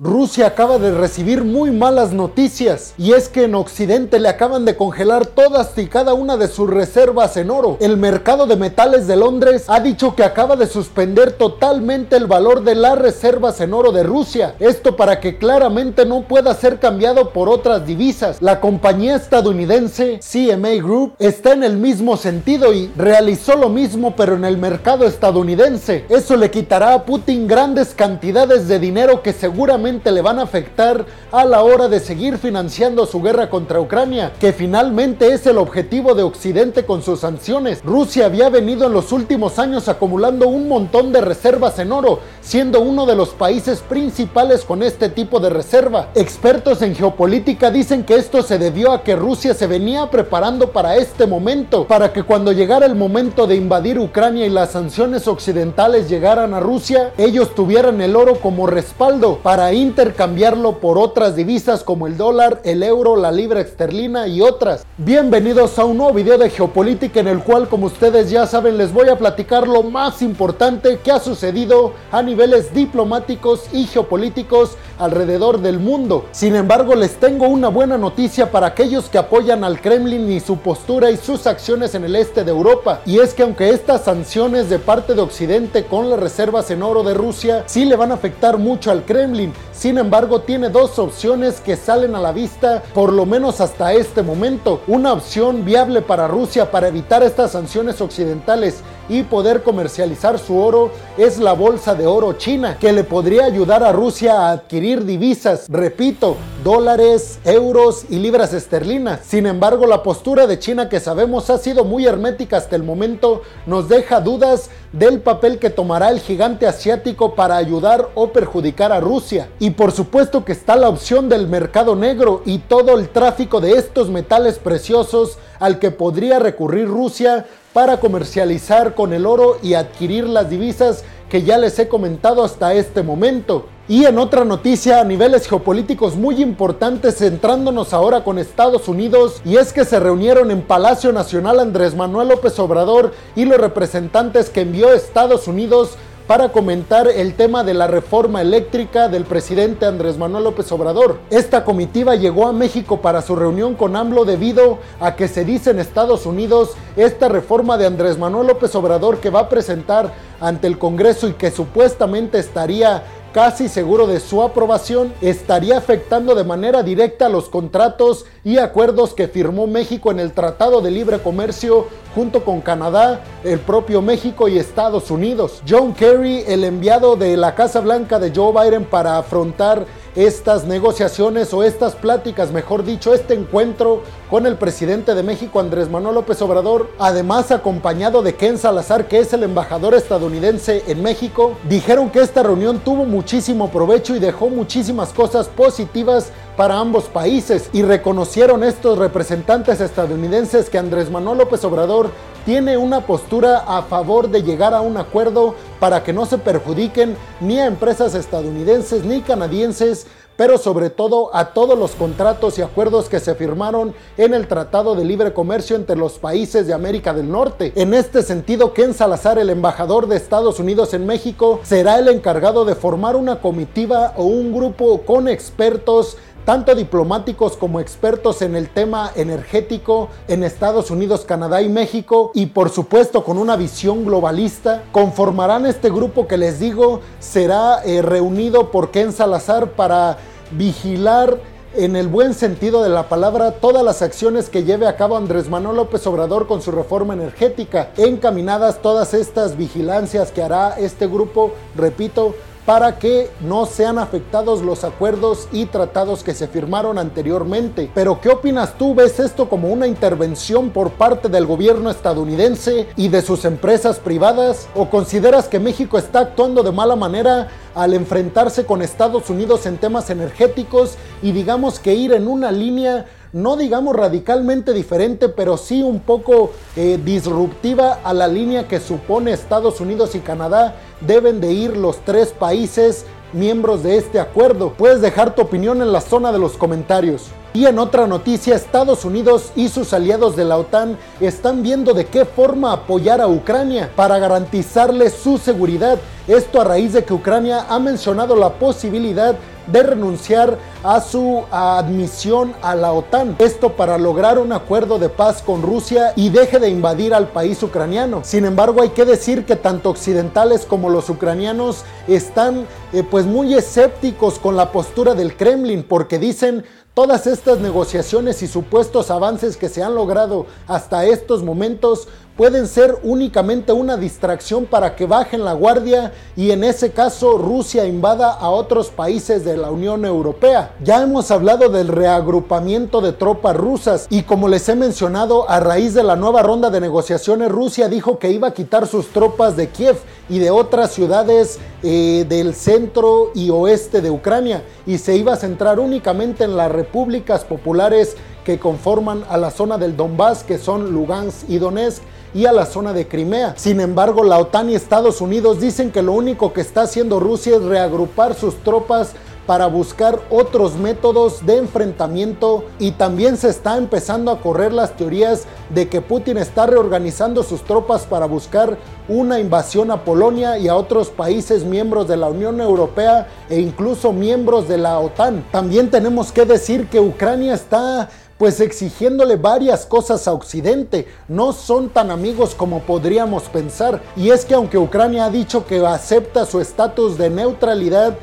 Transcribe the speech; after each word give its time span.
Rusia 0.00 0.46
acaba 0.46 0.78
de 0.78 0.92
recibir 0.92 1.42
muy 1.42 1.72
malas 1.72 2.12
noticias 2.12 2.94
y 2.98 3.14
es 3.14 3.28
que 3.28 3.42
en 3.42 3.56
Occidente 3.56 4.20
le 4.20 4.28
acaban 4.28 4.64
de 4.64 4.76
congelar 4.76 5.26
todas 5.26 5.76
y 5.76 5.88
cada 5.88 6.14
una 6.14 6.36
de 6.36 6.46
sus 6.46 6.70
reservas 6.70 7.36
en 7.36 7.50
oro. 7.50 7.76
El 7.80 7.96
mercado 7.96 8.46
de 8.46 8.54
metales 8.54 9.08
de 9.08 9.16
Londres 9.16 9.64
ha 9.66 9.80
dicho 9.80 10.14
que 10.14 10.22
acaba 10.22 10.54
de 10.54 10.68
suspender 10.68 11.32
totalmente 11.32 12.14
el 12.14 12.28
valor 12.28 12.62
de 12.62 12.76
las 12.76 12.96
reservas 12.96 13.60
en 13.60 13.74
oro 13.74 13.90
de 13.90 14.04
Rusia. 14.04 14.54
Esto 14.60 14.94
para 14.94 15.18
que 15.18 15.36
claramente 15.36 16.06
no 16.06 16.22
pueda 16.22 16.54
ser 16.54 16.78
cambiado 16.78 17.30
por 17.32 17.48
otras 17.48 17.84
divisas. 17.84 18.40
La 18.40 18.60
compañía 18.60 19.16
estadounidense 19.16 20.20
CMA 20.20 20.80
Group 20.80 21.14
está 21.18 21.54
en 21.54 21.64
el 21.64 21.76
mismo 21.76 22.16
sentido 22.16 22.72
y 22.72 22.88
realizó 22.96 23.56
lo 23.56 23.68
mismo 23.68 24.14
pero 24.14 24.36
en 24.36 24.44
el 24.44 24.58
mercado 24.58 25.06
estadounidense. 25.06 26.04
Eso 26.08 26.36
le 26.36 26.52
quitará 26.52 26.94
a 26.94 27.04
Putin 27.04 27.48
grandes 27.48 27.94
cantidades 27.94 28.68
de 28.68 28.78
dinero 28.78 29.22
que 29.24 29.32
seguramente 29.32 29.87
le 29.88 30.20
van 30.20 30.38
a 30.38 30.42
afectar 30.42 31.06
a 31.32 31.46
la 31.46 31.62
hora 31.62 31.88
de 31.88 31.98
seguir 31.98 32.36
financiando 32.36 33.06
su 33.06 33.22
guerra 33.22 33.48
contra 33.48 33.80
Ucrania, 33.80 34.32
que 34.38 34.52
finalmente 34.52 35.32
es 35.32 35.46
el 35.46 35.56
objetivo 35.56 36.14
de 36.14 36.22
Occidente 36.22 36.84
con 36.84 37.02
sus 37.02 37.20
sanciones. 37.20 37.80
Rusia 37.82 38.26
había 38.26 38.50
venido 38.50 38.86
en 38.86 38.92
los 38.92 39.12
últimos 39.12 39.58
años 39.58 39.88
acumulando 39.88 40.46
un 40.46 40.68
montón 40.68 41.10
de 41.10 41.22
reservas 41.22 41.78
en 41.78 41.92
oro, 41.92 42.20
siendo 42.42 42.80
uno 42.80 43.06
de 43.06 43.16
los 43.16 43.30
países 43.30 43.80
principales 43.80 44.64
con 44.66 44.82
este 44.82 45.08
tipo 45.08 45.40
de 45.40 45.48
reserva. 45.48 46.08
Expertos 46.14 46.82
en 46.82 46.94
geopolítica 46.94 47.70
dicen 47.70 48.04
que 48.04 48.16
esto 48.16 48.42
se 48.42 48.58
debió 48.58 48.92
a 48.92 49.02
que 49.02 49.16
Rusia 49.16 49.54
se 49.54 49.66
venía 49.66 50.10
preparando 50.10 50.70
para 50.70 50.96
este 50.96 51.26
momento, 51.26 51.86
para 51.86 52.12
que 52.12 52.24
cuando 52.24 52.52
llegara 52.52 52.84
el 52.84 52.94
momento 52.94 53.46
de 53.46 53.56
invadir 53.56 53.98
Ucrania 53.98 54.44
y 54.44 54.50
las 54.50 54.72
sanciones 54.72 55.26
occidentales 55.26 56.10
llegaran 56.10 56.52
a 56.52 56.60
Rusia, 56.60 57.12
ellos 57.16 57.54
tuvieran 57.54 58.02
el 58.02 58.16
oro 58.16 58.34
como 58.34 58.66
respaldo 58.66 59.38
para 59.42 59.72
intercambiarlo 59.78 60.78
por 60.78 60.98
otras 60.98 61.36
divisas 61.36 61.84
como 61.84 62.06
el 62.06 62.16
dólar, 62.16 62.60
el 62.64 62.82
euro, 62.82 63.16
la 63.16 63.30
libra 63.30 63.60
esterlina 63.60 64.26
y 64.26 64.40
otras. 64.40 64.84
Bienvenidos 64.96 65.78
a 65.78 65.84
un 65.84 65.98
nuevo 65.98 66.12
video 66.12 66.36
de 66.36 66.50
geopolítica 66.50 67.20
en 67.20 67.28
el 67.28 67.38
cual 67.44 67.68
como 67.68 67.86
ustedes 67.86 68.28
ya 68.28 68.46
saben 68.46 68.76
les 68.76 68.92
voy 68.92 69.08
a 69.08 69.16
platicar 69.16 69.68
lo 69.68 69.84
más 69.84 70.20
importante 70.20 70.98
que 70.98 71.12
ha 71.12 71.20
sucedido 71.20 71.92
a 72.10 72.22
niveles 72.22 72.74
diplomáticos 72.74 73.66
y 73.72 73.86
geopolíticos 73.86 74.76
alrededor 74.98 75.60
del 75.60 75.78
mundo. 75.78 76.26
Sin 76.32 76.56
embargo 76.56 76.96
les 76.96 77.14
tengo 77.16 77.46
una 77.46 77.68
buena 77.68 77.96
noticia 77.96 78.50
para 78.50 78.66
aquellos 78.66 79.08
que 79.08 79.18
apoyan 79.18 79.62
al 79.62 79.80
Kremlin 79.80 80.30
y 80.32 80.40
su 80.40 80.56
postura 80.58 81.10
y 81.10 81.16
sus 81.16 81.46
acciones 81.46 81.94
en 81.94 82.04
el 82.04 82.16
este 82.16 82.42
de 82.42 82.50
Europa. 82.50 83.00
Y 83.06 83.20
es 83.20 83.32
que 83.32 83.44
aunque 83.44 83.70
estas 83.70 84.04
sanciones 84.04 84.68
de 84.68 84.80
parte 84.80 85.14
de 85.14 85.20
Occidente 85.20 85.84
con 85.84 86.10
las 86.10 86.18
reservas 86.18 86.70
en 86.72 86.82
oro 86.82 87.04
de 87.04 87.14
Rusia 87.14 87.62
sí 87.66 87.84
le 87.84 87.94
van 87.94 88.10
a 88.10 88.14
afectar 88.14 88.58
mucho 88.58 88.90
al 88.90 89.04
Kremlin, 89.04 89.52
sin 89.78 89.96
embargo, 89.96 90.40
tiene 90.40 90.70
dos 90.70 90.98
opciones 90.98 91.60
que 91.60 91.76
salen 91.76 92.16
a 92.16 92.20
la 92.20 92.32
vista, 92.32 92.82
por 92.94 93.12
lo 93.12 93.26
menos 93.26 93.60
hasta 93.60 93.92
este 93.92 94.24
momento. 94.24 94.80
Una 94.88 95.12
opción 95.12 95.64
viable 95.64 96.02
para 96.02 96.26
Rusia 96.26 96.72
para 96.72 96.88
evitar 96.88 97.22
estas 97.22 97.52
sanciones 97.52 98.00
occidentales 98.00 98.82
y 99.08 99.22
poder 99.22 99.62
comercializar 99.62 100.38
su 100.38 100.58
oro 100.58 100.90
es 101.16 101.38
la 101.38 101.52
bolsa 101.52 101.94
de 101.94 102.06
oro 102.06 102.34
china, 102.34 102.76
que 102.78 102.92
le 102.92 103.04
podría 103.04 103.44
ayudar 103.44 103.82
a 103.82 103.92
Rusia 103.92 104.40
a 104.40 104.50
adquirir 104.52 105.04
divisas, 105.04 105.66
repito, 105.68 106.36
dólares, 106.62 107.38
euros 107.44 108.04
y 108.10 108.18
libras 108.18 108.52
esterlinas. 108.52 109.20
Sin 109.24 109.46
embargo, 109.46 109.86
la 109.86 110.02
postura 110.02 110.46
de 110.46 110.58
China 110.58 110.88
que 110.88 111.00
sabemos 111.00 111.50
ha 111.50 111.58
sido 111.58 111.84
muy 111.84 112.06
hermética 112.06 112.56
hasta 112.56 112.76
el 112.76 112.82
momento, 112.82 113.42
nos 113.66 113.88
deja 113.88 114.20
dudas 114.20 114.70
del 114.92 115.20
papel 115.20 115.58
que 115.58 115.70
tomará 115.70 116.10
el 116.10 116.20
gigante 116.20 116.66
asiático 116.66 117.34
para 117.34 117.56
ayudar 117.56 118.08
o 118.14 118.32
perjudicar 118.32 118.92
a 118.92 119.00
Rusia. 119.00 119.48
Y 119.58 119.70
por 119.70 119.92
supuesto 119.92 120.44
que 120.44 120.52
está 120.52 120.76
la 120.76 120.88
opción 120.88 121.28
del 121.28 121.46
mercado 121.46 121.94
negro 121.94 122.42
y 122.44 122.58
todo 122.58 122.98
el 122.98 123.08
tráfico 123.08 123.60
de 123.60 123.72
estos 123.72 124.08
metales 124.10 124.58
preciosos 124.58 125.38
al 125.58 125.78
que 125.78 125.90
podría 125.90 126.38
recurrir 126.38 126.86
Rusia 126.86 127.46
para 127.72 128.00
comercializar 128.00 128.94
con 128.94 129.12
el 129.12 129.26
oro 129.26 129.58
y 129.62 129.74
adquirir 129.74 130.28
las 130.28 130.50
divisas 130.50 131.04
que 131.28 131.42
ya 131.42 131.58
les 131.58 131.78
he 131.78 131.88
comentado 131.88 132.42
hasta 132.42 132.74
este 132.74 133.02
momento. 133.02 133.66
Y 133.86 134.04
en 134.04 134.18
otra 134.18 134.44
noticia 134.44 135.00
a 135.00 135.04
niveles 135.04 135.48
geopolíticos 135.48 136.14
muy 136.14 136.42
importantes, 136.42 137.16
centrándonos 137.16 137.94
ahora 137.94 138.22
con 138.22 138.38
Estados 138.38 138.86
Unidos, 138.86 139.40
y 139.46 139.56
es 139.56 139.72
que 139.72 139.86
se 139.86 139.98
reunieron 139.98 140.50
en 140.50 140.60
Palacio 140.60 141.10
Nacional 141.12 141.58
Andrés 141.58 141.94
Manuel 141.94 142.28
López 142.28 142.58
Obrador 142.58 143.14
y 143.34 143.46
los 143.46 143.58
representantes 143.58 144.50
que 144.50 144.60
envió 144.60 144.92
Estados 144.92 145.48
Unidos 145.48 145.96
para 146.28 146.50
comentar 146.50 147.08
el 147.08 147.34
tema 147.34 147.64
de 147.64 147.72
la 147.72 147.86
reforma 147.86 148.42
eléctrica 148.42 149.08
del 149.08 149.24
presidente 149.24 149.86
Andrés 149.86 150.18
Manuel 150.18 150.44
López 150.44 150.70
Obrador. 150.70 151.20
Esta 151.30 151.64
comitiva 151.64 152.16
llegó 152.16 152.46
a 152.46 152.52
México 152.52 153.00
para 153.00 153.22
su 153.22 153.34
reunión 153.34 153.74
con 153.74 153.96
AMLO 153.96 154.26
debido 154.26 154.78
a 155.00 155.16
que 155.16 155.26
se 155.26 155.46
dice 155.46 155.70
en 155.70 155.78
Estados 155.78 156.26
Unidos 156.26 156.72
esta 156.96 157.30
reforma 157.30 157.78
de 157.78 157.86
Andrés 157.86 158.18
Manuel 158.18 158.48
López 158.48 158.74
Obrador 158.74 159.20
que 159.20 159.30
va 159.30 159.40
a 159.40 159.48
presentar 159.48 160.12
ante 160.38 160.66
el 160.66 160.78
Congreso 160.78 161.28
y 161.28 161.32
que 161.32 161.50
supuestamente 161.50 162.38
estaría 162.38 163.04
casi 163.32 163.68
seguro 163.68 164.06
de 164.06 164.20
su 164.20 164.42
aprobación, 164.42 165.12
estaría 165.20 165.78
afectando 165.78 166.34
de 166.34 166.44
manera 166.44 166.82
directa 166.82 167.28
los 167.28 167.48
contratos 167.48 168.26
y 168.44 168.58
acuerdos 168.58 169.14
que 169.14 169.28
firmó 169.28 169.66
México 169.66 170.10
en 170.10 170.20
el 170.20 170.32
Tratado 170.32 170.80
de 170.80 170.90
Libre 170.90 171.20
Comercio 171.20 171.86
junto 172.18 172.44
con 172.44 172.60
Canadá, 172.60 173.20
el 173.44 173.60
propio 173.60 174.02
México 174.02 174.48
y 174.48 174.58
Estados 174.58 175.08
Unidos. 175.12 175.62
John 175.68 175.94
Kerry, 175.94 176.42
el 176.48 176.64
enviado 176.64 177.14
de 177.14 177.36
la 177.36 177.54
Casa 177.54 177.78
Blanca 177.78 178.18
de 178.18 178.32
Joe 178.34 178.52
Biden 178.52 178.86
para 178.86 179.18
afrontar 179.18 179.86
estas 180.16 180.64
negociaciones 180.64 181.54
o 181.54 181.62
estas 181.62 181.94
pláticas, 181.94 182.50
mejor 182.50 182.84
dicho, 182.84 183.14
este 183.14 183.34
encuentro 183.34 184.02
con 184.28 184.46
el 184.46 184.56
presidente 184.56 185.14
de 185.14 185.22
México, 185.22 185.60
Andrés 185.60 185.88
Manuel 185.88 186.16
López 186.16 186.42
Obrador, 186.42 186.90
además 186.98 187.52
acompañado 187.52 188.20
de 188.20 188.34
Ken 188.34 188.58
Salazar, 188.58 189.06
que 189.06 189.20
es 189.20 189.32
el 189.32 189.44
embajador 189.44 189.94
estadounidense 189.94 190.82
en 190.88 191.00
México, 191.04 191.52
dijeron 191.68 192.10
que 192.10 192.18
esta 192.18 192.42
reunión 192.42 192.80
tuvo 192.80 193.04
muchísimo 193.04 193.70
provecho 193.70 194.16
y 194.16 194.18
dejó 194.18 194.48
muchísimas 194.48 195.12
cosas 195.12 195.46
positivas 195.46 196.32
para 196.58 196.80
ambos 196.80 197.04
países 197.04 197.70
y 197.72 197.82
reconocieron 197.82 198.64
estos 198.64 198.98
representantes 198.98 199.80
estadounidenses 199.80 200.68
que 200.68 200.76
Andrés 200.76 201.08
Manuel 201.08 201.38
López 201.38 201.62
Obrador 201.62 202.10
tiene 202.44 202.76
una 202.76 203.06
postura 203.06 203.58
a 203.58 203.82
favor 203.82 204.28
de 204.28 204.42
llegar 204.42 204.74
a 204.74 204.80
un 204.80 204.96
acuerdo 204.96 205.54
para 205.78 206.02
que 206.02 206.12
no 206.12 206.26
se 206.26 206.36
perjudiquen 206.36 207.16
ni 207.40 207.60
a 207.60 207.66
empresas 207.66 208.16
estadounidenses 208.16 209.04
ni 209.04 209.20
canadienses 209.20 210.08
pero 210.38 210.56
sobre 210.56 210.88
todo 210.88 211.34
a 211.34 211.52
todos 211.52 211.76
los 211.76 211.96
contratos 211.96 212.58
y 212.58 212.62
acuerdos 212.62 213.08
que 213.08 213.18
se 213.18 213.34
firmaron 213.34 213.92
en 214.16 214.34
el 214.34 214.46
Tratado 214.46 214.94
de 214.94 215.04
Libre 215.04 215.32
Comercio 215.32 215.74
entre 215.74 215.96
los 215.96 216.20
países 216.20 216.68
de 216.68 216.72
América 216.72 217.12
del 217.12 217.28
Norte. 217.28 217.72
En 217.74 217.92
este 217.92 218.22
sentido, 218.22 218.72
Ken 218.72 218.94
Salazar, 218.94 219.40
el 219.40 219.50
embajador 219.50 220.06
de 220.06 220.16
Estados 220.16 220.60
Unidos 220.60 220.94
en 220.94 221.06
México, 221.06 221.58
será 221.64 221.98
el 221.98 222.06
encargado 222.06 222.64
de 222.64 222.76
formar 222.76 223.16
una 223.16 223.40
comitiva 223.40 224.14
o 224.16 224.26
un 224.26 224.54
grupo 224.54 225.00
con 225.00 225.26
expertos 225.26 226.16
tanto 226.48 226.74
diplomáticos 226.74 227.58
como 227.58 227.78
expertos 227.78 228.40
en 228.40 228.56
el 228.56 228.70
tema 228.70 229.12
energético 229.16 230.08
en 230.28 230.42
Estados 230.42 230.90
Unidos, 230.90 231.26
Canadá 231.26 231.60
y 231.60 231.68
México, 231.68 232.30
y 232.32 232.46
por 232.46 232.70
supuesto 232.70 233.22
con 233.22 233.36
una 233.36 233.54
visión 233.54 234.06
globalista, 234.06 234.84
conformarán 234.90 235.66
este 235.66 235.90
grupo 235.90 236.26
que 236.26 236.38
les 236.38 236.58
digo 236.58 237.02
será 237.18 237.82
eh, 237.84 238.00
reunido 238.00 238.70
por 238.70 238.90
Ken 238.90 239.12
Salazar 239.12 239.72
para 239.72 240.16
vigilar 240.52 241.38
en 241.74 241.96
el 241.96 242.08
buen 242.08 242.32
sentido 242.32 242.82
de 242.82 242.88
la 242.88 243.10
palabra 243.10 243.50
todas 243.50 243.84
las 243.84 244.00
acciones 244.00 244.48
que 244.48 244.64
lleve 244.64 244.86
a 244.86 244.96
cabo 244.96 245.18
Andrés 245.18 245.50
Manuel 245.50 245.76
López 245.76 246.06
Obrador 246.06 246.46
con 246.46 246.62
su 246.62 246.70
reforma 246.70 247.12
energética, 247.12 247.90
encaminadas 247.98 248.80
todas 248.80 249.12
estas 249.12 249.58
vigilancias 249.58 250.32
que 250.32 250.42
hará 250.42 250.78
este 250.78 251.08
grupo, 251.08 251.52
repito, 251.76 252.34
para 252.68 252.98
que 252.98 253.30
no 253.40 253.64
sean 253.64 253.98
afectados 253.98 254.60
los 254.60 254.84
acuerdos 254.84 255.48
y 255.52 255.64
tratados 255.64 256.22
que 256.22 256.34
se 256.34 256.48
firmaron 256.48 256.98
anteriormente. 256.98 257.90
Pero 257.94 258.20
¿qué 258.20 258.28
opinas 258.28 258.76
tú? 258.76 258.94
¿Ves 258.94 259.18
esto 259.20 259.48
como 259.48 259.68
una 259.68 259.86
intervención 259.86 260.68
por 260.68 260.90
parte 260.90 261.30
del 261.30 261.46
gobierno 261.46 261.88
estadounidense 261.88 262.86
y 262.94 263.08
de 263.08 263.22
sus 263.22 263.46
empresas 263.46 264.00
privadas? 264.00 264.68
¿O 264.74 264.90
consideras 264.90 265.48
que 265.48 265.58
México 265.58 265.96
está 265.96 266.20
actuando 266.20 266.62
de 266.62 266.72
mala 266.72 266.94
manera 266.94 267.48
al 267.74 267.94
enfrentarse 267.94 268.66
con 268.66 268.82
Estados 268.82 269.30
Unidos 269.30 269.64
en 269.64 269.78
temas 269.78 270.10
energéticos 270.10 270.96
y 271.22 271.32
digamos 271.32 271.78
que 271.78 271.94
ir 271.94 272.12
en 272.12 272.28
una 272.28 272.52
línea 272.52 273.06
no 273.32 273.56
digamos 273.56 273.94
radicalmente 273.94 274.72
diferente, 274.72 275.28
pero 275.28 275.56
sí 275.56 275.82
un 275.82 276.00
poco 276.00 276.52
eh, 276.76 276.98
disruptiva 277.04 278.00
a 278.02 278.14
la 278.14 278.28
línea 278.28 278.68
que 278.68 278.80
supone 278.80 279.32
Estados 279.32 279.80
Unidos 279.80 280.14
y 280.14 280.20
Canadá 280.20 280.76
deben 281.00 281.40
de 281.40 281.52
ir 281.52 281.76
los 281.76 281.98
tres 282.04 282.28
países 282.30 283.04
miembros 283.32 283.82
de 283.82 283.96
este 283.96 284.20
acuerdo. 284.20 284.72
Puedes 284.76 285.00
dejar 285.00 285.34
tu 285.34 285.42
opinión 285.42 285.82
en 285.82 285.92
la 285.92 286.00
zona 286.00 286.32
de 286.32 286.38
los 286.38 286.56
comentarios. 286.56 287.26
Y 287.54 287.66
en 287.66 287.78
otra 287.78 288.06
noticia, 288.06 288.54
Estados 288.54 289.04
Unidos 289.04 289.52
y 289.56 289.68
sus 289.68 289.92
aliados 289.92 290.36
de 290.36 290.44
la 290.44 290.58
OTAN 290.58 290.98
están 291.18 291.62
viendo 291.62 291.94
de 291.94 292.06
qué 292.06 292.24
forma 292.24 292.72
apoyar 292.72 293.20
a 293.20 293.28
Ucrania 293.28 293.90
para 293.96 294.18
garantizarle 294.18 295.10
su 295.10 295.38
seguridad. 295.38 295.98
Esto 296.26 296.60
a 296.60 296.64
raíz 296.64 296.92
de 296.92 297.04
que 297.04 297.14
Ucrania 297.14 297.66
ha 297.68 297.78
mencionado 297.78 298.36
la 298.36 298.50
posibilidad 298.54 299.34
de 299.66 299.82
renunciar 299.82 300.58
a 300.82 301.00
su 301.00 301.44
admisión 301.50 302.54
a 302.62 302.74
la 302.74 302.92
OTAN. 302.92 303.36
Esto 303.38 303.72
para 303.72 303.98
lograr 303.98 304.38
un 304.38 304.52
acuerdo 304.52 304.98
de 304.98 305.08
paz 305.08 305.42
con 305.42 305.62
Rusia 305.62 306.12
y 306.16 306.30
deje 306.30 306.58
de 306.58 306.68
invadir 306.68 307.14
al 307.14 307.28
país 307.28 307.62
ucraniano. 307.62 308.20
Sin 308.24 308.44
embargo, 308.44 308.82
hay 308.82 308.90
que 308.90 309.04
decir 309.04 309.44
que 309.44 309.56
tanto 309.56 309.90
occidentales 309.90 310.64
como 310.64 310.90
los 310.90 311.08
ucranianos 311.10 311.84
están 312.06 312.66
eh, 312.92 313.02
pues 313.02 313.26
muy 313.26 313.54
escépticos 313.54 314.38
con 314.38 314.56
la 314.56 314.72
postura 314.72 315.14
del 315.14 315.36
Kremlin 315.36 315.82
porque 315.82 316.18
dicen 316.18 316.64
Todas 316.98 317.28
estas 317.28 317.60
negociaciones 317.60 318.42
y 318.42 318.48
supuestos 318.48 319.12
avances 319.12 319.56
que 319.56 319.68
se 319.68 319.84
han 319.84 319.94
logrado 319.94 320.46
hasta 320.66 321.04
estos 321.04 321.44
momentos 321.44 322.08
pueden 322.36 322.66
ser 322.66 322.98
únicamente 323.04 323.70
una 323.70 323.96
distracción 323.96 324.66
para 324.66 324.96
que 324.96 325.06
bajen 325.06 325.44
la 325.44 325.52
guardia 325.52 326.12
y 326.34 326.50
en 326.50 326.64
ese 326.64 326.90
caso 326.90 327.38
Rusia 327.38 327.86
invada 327.86 328.32
a 328.32 328.50
otros 328.50 328.88
países 328.88 329.44
de 329.44 329.56
la 329.56 329.70
Unión 329.70 330.04
Europea. 330.04 330.67
Ya 330.84 331.02
hemos 331.02 331.30
hablado 331.30 331.68
del 331.68 331.88
reagrupamiento 331.88 333.00
de 333.00 333.12
tropas 333.12 333.56
rusas 333.56 334.06
y 334.10 334.22
como 334.22 334.48
les 334.48 334.68
he 334.68 334.76
mencionado, 334.76 335.48
a 335.50 335.60
raíz 335.60 335.94
de 335.94 336.02
la 336.02 336.16
nueva 336.16 336.42
ronda 336.42 336.70
de 336.70 336.80
negociaciones, 336.80 337.50
Rusia 337.50 337.88
dijo 337.88 338.18
que 338.18 338.30
iba 338.30 338.48
a 338.48 338.54
quitar 338.54 338.86
sus 338.86 339.08
tropas 339.08 339.56
de 339.56 339.68
Kiev 339.68 339.96
y 340.28 340.38
de 340.38 340.50
otras 340.50 340.92
ciudades 340.92 341.58
eh, 341.82 342.24
del 342.28 342.54
centro 342.54 343.30
y 343.34 343.50
oeste 343.50 344.00
de 344.00 344.10
Ucrania 344.10 344.62
y 344.86 344.98
se 344.98 345.16
iba 345.16 345.32
a 345.32 345.36
centrar 345.36 345.80
únicamente 345.80 346.44
en 346.44 346.56
las 346.56 346.70
repúblicas 346.70 347.44
populares 347.44 348.16
que 348.44 348.58
conforman 348.58 349.24
a 349.28 349.36
la 349.36 349.50
zona 349.50 349.78
del 349.78 349.96
Donbass, 349.96 350.42
que 350.42 350.58
son 350.58 350.92
Lugansk 350.92 351.48
y 351.50 351.58
Donetsk 351.58 352.02
y 352.34 352.46
a 352.46 352.52
la 352.52 352.66
zona 352.66 352.92
de 352.92 353.08
Crimea. 353.08 353.54
Sin 353.56 353.80
embargo, 353.80 354.22
la 354.22 354.38
OTAN 354.38 354.70
y 354.70 354.74
Estados 354.74 355.20
Unidos 355.20 355.60
dicen 355.60 355.90
que 355.90 356.02
lo 356.02 356.12
único 356.12 356.52
que 356.52 356.60
está 356.60 356.82
haciendo 356.82 357.20
Rusia 357.20 357.56
es 357.56 357.62
reagrupar 357.62 358.34
sus 358.34 358.54
tropas 358.56 359.12
para 359.48 359.66
buscar 359.66 360.20
otros 360.28 360.76
métodos 360.76 361.46
de 361.46 361.56
enfrentamiento 361.56 362.66
y 362.78 362.90
también 362.90 363.38
se 363.38 363.48
está 363.48 363.78
empezando 363.78 364.30
a 364.30 364.42
correr 364.42 364.74
las 364.74 364.94
teorías 364.94 365.46
de 365.70 365.88
que 365.88 366.02
Putin 366.02 366.36
está 366.36 366.66
reorganizando 366.66 367.42
sus 367.42 367.64
tropas 367.64 368.04
para 368.04 368.26
buscar 368.26 368.76
una 369.08 369.40
invasión 369.40 369.90
a 369.90 370.04
Polonia 370.04 370.58
y 370.58 370.68
a 370.68 370.76
otros 370.76 371.08
países 371.08 371.64
miembros 371.64 372.06
de 372.06 372.18
la 372.18 372.28
Unión 372.28 372.60
Europea 372.60 373.26
e 373.48 373.58
incluso 373.58 374.12
miembros 374.12 374.68
de 374.68 374.76
la 374.76 374.98
OTAN. 374.98 375.42
También 375.50 375.90
tenemos 375.90 376.30
que 376.30 376.44
decir 376.44 376.88
que 376.88 377.00
Ucrania 377.00 377.54
está 377.54 378.10
pues 378.38 378.60
exigiéndole 378.60 379.36
varias 379.36 379.84
cosas 379.84 380.28
a 380.28 380.32
Occidente. 380.32 381.06
No 381.26 381.52
son 381.52 381.90
tan 381.90 382.10
amigos 382.10 382.54
como 382.54 382.80
podríamos 382.80 383.44
pensar. 383.44 384.00
Y 384.16 384.30
es 384.30 384.44
que 384.44 384.54
aunque 384.54 384.78
Ucrania 384.78 385.24
ha 385.24 385.30
dicho 385.30 385.66
que 385.66 385.84
acepta 385.84 386.46
su 386.46 386.60
estatus 386.60 387.18
de 387.18 387.30
neutralidad, 387.30 388.16